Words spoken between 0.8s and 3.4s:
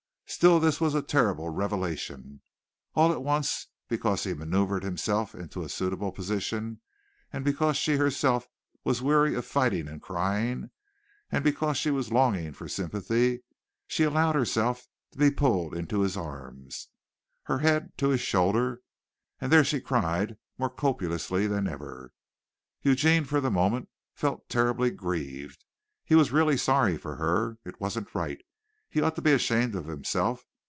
a terrible revelation. All at